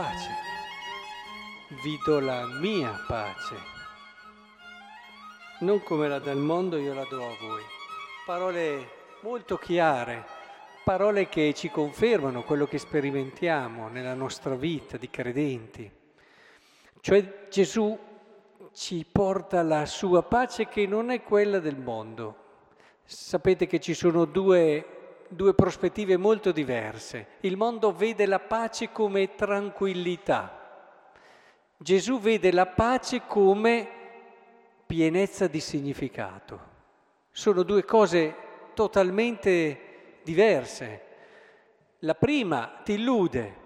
[0.00, 0.30] pace,
[1.82, 3.54] vi do la mia pace.
[5.58, 7.62] Non come la dal mondo io la do a voi.
[8.24, 8.88] Parole
[9.20, 10.24] molto chiare,
[10.84, 15.90] parole che ci confermano quello che sperimentiamo nella nostra vita di credenti.
[16.98, 17.98] Cioè Gesù
[18.72, 22.36] ci porta la sua pace che non è quella del mondo.
[23.04, 24.99] Sapete che ci sono due,
[25.30, 27.38] due prospettive molto diverse.
[27.40, 30.58] Il mondo vede la pace come tranquillità.
[31.76, 33.88] Gesù vede la pace come
[34.86, 36.68] pienezza di significato.
[37.30, 38.34] Sono due cose
[38.74, 41.02] totalmente diverse.
[42.00, 43.58] La prima ti illude,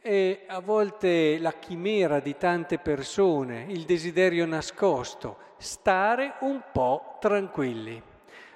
[0.00, 8.02] è a volte la chimera di tante persone, il desiderio nascosto, stare un po' tranquilli.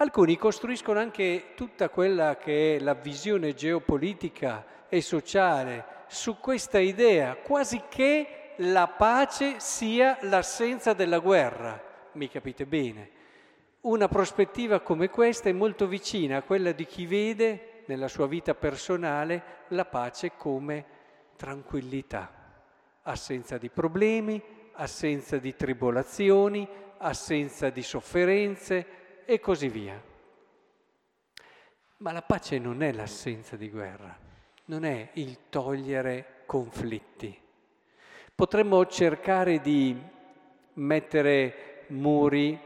[0.00, 7.34] Alcuni costruiscono anche tutta quella che è la visione geopolitica e sociale su questa idea,
[7.36, 11.78] quasi che la pace sia l'assenza della guerra.
[12.12, 13.10] Mi capite bene?
[13.82, 18.54] Una prospettiva come questa è molto vicina a quella di chi vede nella sua vita
[18.54, 20.82] personale la pace come
[21.36, 22.32] tranquillità,
[23.02, 24.42] assenza di problemi,
[24.72, 28.99] assenza di tribolazioni, assenza di sofferenze
[29.30, 30.02] e così via.
[31.98, 34.18] Ma la pace non è l'assenza di guerra,
[34.64, 37.40] non è il togliere conflitti.
[38.34, 39.96] Potremmo cercare di
[40.72, 42.58] mettere muri,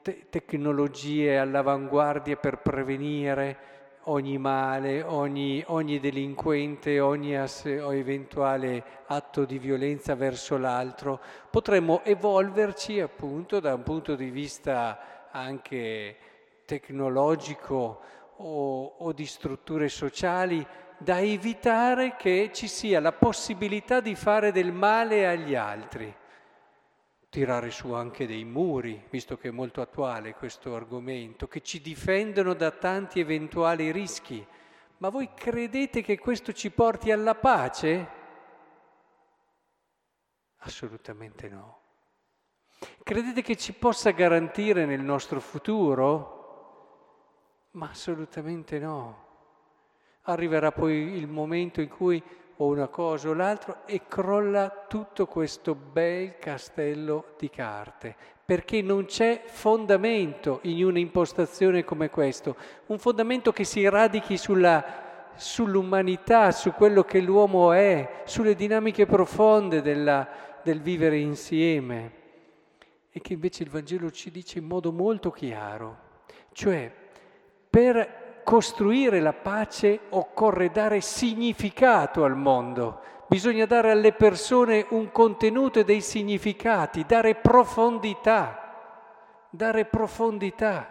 [0.00, 3.58] te- tecnologie all'avanguardia per prevenire,
[4.04, 11.20] ogni male, ogni, ogni delinquente, ogni ass- eventuale atto di violenza verso l'altro.
[11.50, 16.16] Potremmo evolverci appunto da un punto di vista anche
[16.64, 18.00] tecnologico
[18.36, 20.66] o, o di strutture sociali
[20.98, 26.14] da evitare che ci sia la possibilità di fare del male agli altri
[27.36, 32.54] tirare su anche dei muri, visto che è molto attuale questo argomento, che ci difendono
[32.54, 34.42] da tanti eventuali rischi.
[34.98, 38.08] Ma voi credete che questo ci porti alla pace?
[40.60, 41.85] Assolutamente no.
[43.02, 46.34] Credete che ci possa garantire nel nostro futuro?
[47.72, 49.24] Ma assolutamente no.
[50.22, 52.22] Arriverà poi il momento in cui
[52.58, 59.04] o una cosa o l'altro e crolla tutto questo bel castello di carte, perché non
[59.04, 62.56] c'è fondamento in un'impostazione come questo,
[62.86, 69.82] un fondamento che si radichi sulla, sull'umanità, su quello che l'uomo è, sulle dinamiche profonde
[69.82, 70.26] della,
[70.62, 72.24] del vivere insieme
[73.16, 76.00] e che invece il Vangelo ci dice in modo molto chiaro,
[76.52, 76.92] cioè
[77.70, 85.78] per costruire la pace occorre dare significato al mondo, bisogna dare alle persone un contenuto
[85.78, 89.08] e dei significati, dare profondità,
[89.48, 90.86] dare profondità.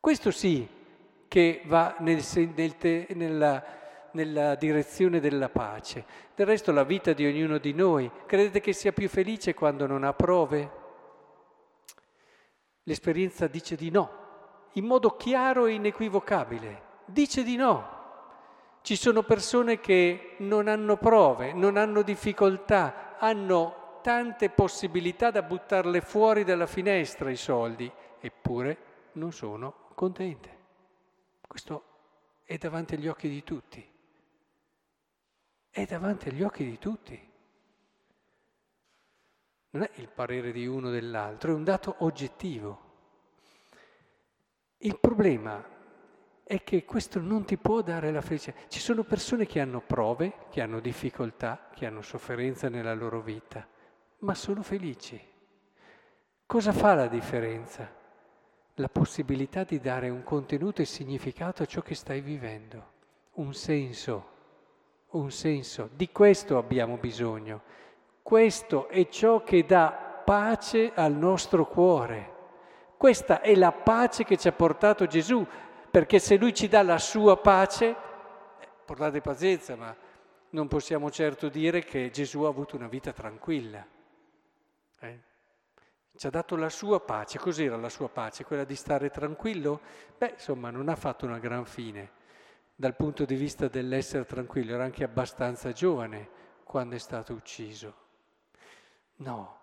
[0.00, 0.66] Questo sì
[1.28, 2.24] che va nel,
[2.54, 3.62] nel, nella,
[4.16, 6.04] nella direzione della pace.
[6.34, 10.02] Del resto la vita di ognuno di noi, credete che sia più felice quando non
[10.02, 10.70] ha prove?
[12.82, 14.24] L'esperienza dice di no
[14.76, 16.82] in modo chiaro e inequivocabile.
[17.06, 17.94] Dice di no.
[18.82, 26.00] Ci sono persone che non hanno prove, non hanno difficoltà, hanno tante possibilità da buttarle
[26.00, 27.90] fuori dalla finestra i soldi,
[28.20, 28.78] eppure
[29.12, 30.54] non sono contente.
[31.46, 31.82] Questo
[32.44, 33.94] è davanti agli occhi di tutti.
[35.76, 37.30] È davanti agli occhi di tutti.
[39.72, 42.80] Non è il parere di uno o dell'altro, è un dato oggettivo.
[44.78, 45.62] Il problema
[46.44, 48.58] è che questo non ti può dare la felicità.
[48.68, 53.68] Ci sono persone che hanno prove, che hanno difficoltà, che hanno sofferenza nella loro vita,
[54.20, 55.22] ma sono felici.
[56.46, 57.94] Cosa fa la differenza?
[58.76, 62.92] La possibilità di dare un contenuto e significato a ciò che stai vivendo,
[63.32, 64.35] un senso,
[65.10, 65.88] un senso.
[65.92, 67.62] Di questo abbiamo bisogno.
[68.22, 72.34] Questo è ciò che dà pace al nostro cuore.
[72.96, 75.46] Questa è la pace che ci ha portato Gesù,
[75.90, 77.94] perché se Lui ci dà la sua pace,
[78.84, 79.94] portate pazienza, ma
[80.50, 83.86] non possiamo certo dire che Gesù ha avuto una vita tranquilla.
[85.00, 85.20] Eh?
[86.16, 87.38] Ci ha dato la sua pace.
[87.38, 88.44] Cos'era la sua pace?
[88.44, 89.80] Quella di stare tranquillo?
[90.16, 92.15] Beh, insomma, non ha fatto una gran fine
[92.76, 96.28] dal punto di vista dell'essere tranquillo, era anche abbastanza giovane
[96.62, 97.94] quando è stato ucciso.
[99.16, 99.58] No,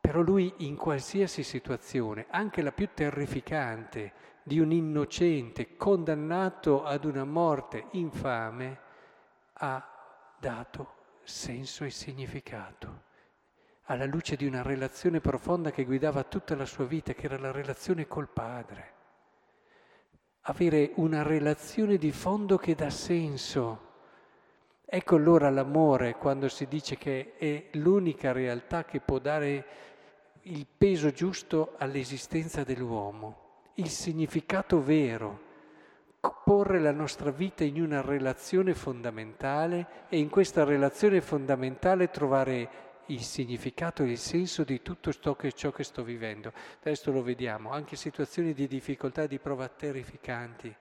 [0.00, 4.12] però lui in qualsiasi situazione, anche la più terrificante,
[4.44, 8.78] di un innocente condannato ad una morte infame,
[9.54, 9.88] ha
[10.38, 13.02] dato senso e significato,
[13.84, 17.50] alla luce di una relazione profonda che guidava tutta la sua vita, che era la
[17.50, 19.00] relazione col Padre.
[20.42, 23.90] Avere una relazione di fondo che dà senso.
[24.84, 29.66] Ecco allora l'amore quando si dice che è l'unica realtà che può dare
[30.42, 35.50] il peso giusto all'esistenza dell'uomo, il significato vero
[36.44, 42.68] porre la nostra vita in una relazione fondamentale e in questa relazione fondamentale trovare
[43.12, 46.52] il significato e il senso di tutto ciò che, ciò che sto vivendo.
[46.80, 50.74] Adesso lo vediamo, anche situazioni di difficoltà, di prova terrificanti,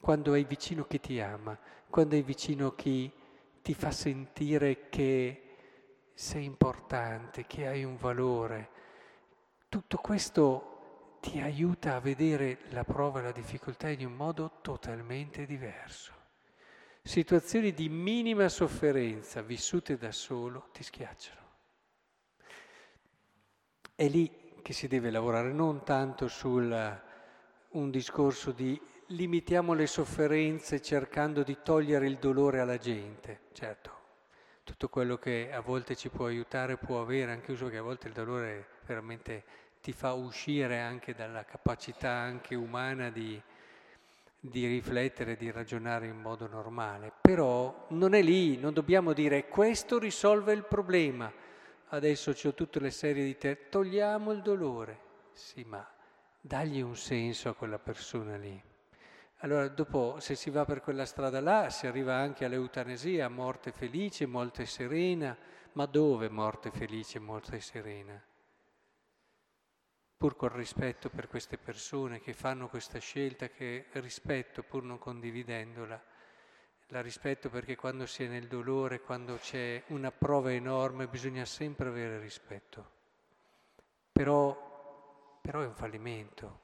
[0.00, 3.10] quando hai vicino chi ti ama, quando hai vicino chi
[3.62, 5.42] ti fa sentire che
[6.14, 8.68] sei importante, che hai un valore.
[9.68, 15.46] Tutto questo ti aiuta a vedere la prova e la difficoltà in un modo totalmente
[15.46, 16.12] diverso.
[17.00, 21.41] Situazioni di minima sofferenza vissute da solo ti schiacciano.
[23.94, 24.30] È lì
[24.62, 31.58] che si deve lavorare, non tanto su un discorso di limitiamo le sofferenze cercando di
[31.62, 33.40] togliere il dolore alla gente.
[33.52, 33.90] Certo,
[34.64, 38.08] tutto quello che a volte ci può aiutare può avere, anche uso che a volte
[38.08, 39.44] il dolore veramente
[39.82, 43.40] ti fa uscire anche dalla capacità anche umana di,
[44.40, 47.12] di riflettere, di ragionare in modo normale.
[47.20, 51.30] Però non è lì, non dobbiamo dire questo risolve il problema.
[51.92, 54.98] Adesso ho tutte le serie di te, togliamo il dolore.
[55.32, 55.86] Sì, ma
[56.40, 58.60] dagli un senso a quella persona lì.
[59.40, 64.24] Allora, dopo, se si va per quella strada là, si arriva anche all'eutanesia, morte felice,
[64.24, 65.36] morte serena.
[65.72, 68.22] Ma dove morte felice, morte serena?
[70.22, 76.00] pur col rispetto per queste persone che fanno questa scelta, che rispetto pur non condividendola,
[76.92, 81.88] la rispetto perché quando si è nel dolore, quando c'è una prova enorme, bisogna sempre
[81.88, 82.90] avere rispetto.
[84.12, 86.60] Però, però è un fallimento,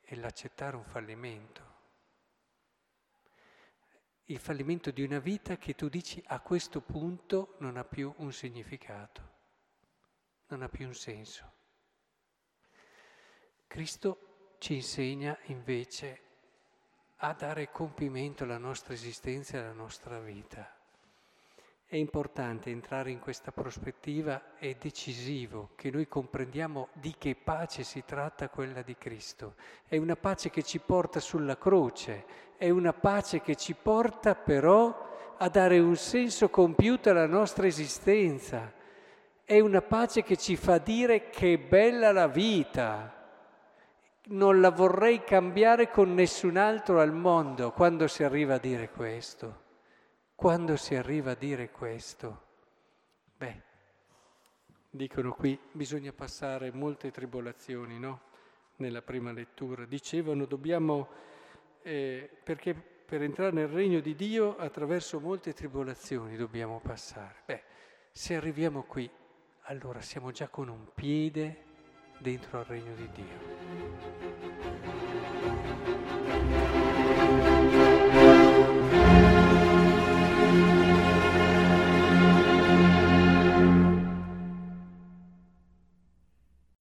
[0.00, 1.70] è l'accettare un fallimento.
[4.26, 8.32] Il fallimento di una vita che tu dici a questo punto non ha più un
[8.32, 9.30] significato,
[10.46, 11.50] non ha più un senso.
[13.66, 16.30] Cristo ci insegna invece
[17.24, 20.68] a dare compimento alla nostra esistenza e alla nostra vita.
[21.86, 28.02] È importante entrare in questa prospettiva, è decisivo che noi comprendiamo di che pace si
[28.04, 29.54] tratta quella di Cristo.
[29.86, 32.24] È una pace che ci porta sulla croce,
[32.56, 38.72] è una pace che ci porta però a dare un senso compiuto alla nostra esistenza.
[39.44, 43.21] È una pace che ci fa dire che è bella la vita,
[44.26, 49.60] non la vorrei cambiare con nessun altro al mondo quando si arriva a dire questo.
[50.34, 52.42] Quando si arriva a dire questo?
[53.36, 53.62] Beh,
[54.90, 58.20] dicono qui, bisogna passare molte tribolazioni, no?
[58.76, 59.84] Nella prima lettura.
[59.84, 61.08] Dicevano, dobbiamo,
[61.82, 67.42] eh, perché per entrare nel regno di Dio attraverso molte tribolazioni dobbiamo passare.
[67.44, 67.62] Beh,
[68.10, 69.08] se arriviamo qui,
[69.62, 71.70] allora siamo già con un piede
[72.22, 73.40] dentro al regno di Dio.